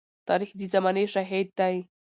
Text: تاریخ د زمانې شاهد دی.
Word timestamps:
تاریخ 0.27 0.49
د 0.59 0.61
زمانې 0.73 1.03
شاهد 1.13 1.47
دی. 1.59 1.75